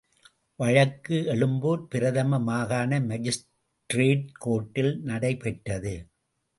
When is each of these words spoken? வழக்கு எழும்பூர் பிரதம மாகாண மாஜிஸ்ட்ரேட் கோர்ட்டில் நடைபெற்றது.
வழக்கு 0.59 1.17
எழும்பூர் 1.25 1.87
பிரதம 1.87 2.39
மாகாண 2.39 2.99
மாஜிஸ்ட்ரேட் 2.99 4.27
கோர்ட்டில் 4.45 4.93
நடைபெற்றது. 5.01 5.95